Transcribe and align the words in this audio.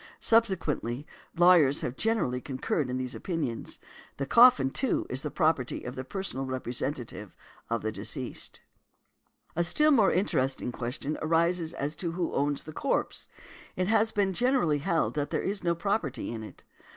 Subsequently, 0.19 1.05
lawyers 1.37 1.81
have 1.81 1.95
generally 1.95 2.41
concurred 2.41 2.89
in 2.89 2.97
these 2.97 3.13
opinions; 3.13 3.77
the 4.17 4.25
coffin, 4.25 4.71
too, 4.71 5.05
is 5.11 5.21
the 5.21 5.29
property 5.29 5.83
of 5.83 5.93
the 5.93 6.03
personal 6.03 6.43
representative 6.43 7.35
of 7.69 7.83
the 7.83 7.91
deceased. 7.91 8.61
|153| 9.51 9.53
A 9.57 9.63
still 9.63 9.91
more 9.91 10.11
interesting 10.11 10.71
question 10.71 11.19
arises 11.21 11.75
as 11.75 11.95
to 11.97 12.13
who 12.13 12.33
owns 12.33 12.63
the 12.63 12.73
corpse. 12.73 13.27
It 13.75 13.89
has 13.89 14.11
been 14.11 14.33
generally 14.33 14.79
held 14.79 15.13
that 15.13 15.29
there 15.29 15.43
is 15.43 15.63
no 15.63 15.75
property 15.75 16.31
in 16.31 16.41
it. 16.41 16.63